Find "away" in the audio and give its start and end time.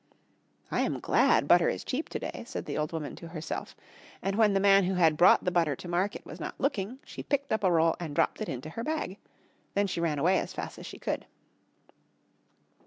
10.17-10.39